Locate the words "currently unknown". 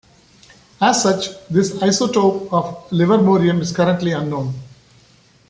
3.71-4.51